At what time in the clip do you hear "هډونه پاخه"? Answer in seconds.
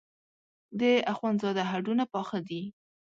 1.71-2.39